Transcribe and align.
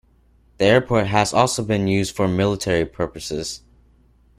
The 0.57 0.65
airport 0.65 1.05
has 1.05 1.31
also 1.31 1.63
been 1.63 1.85
used 1.87 2.15
for 2.15 2.27
military 2.27 2.85
purposes. 2.87 3.61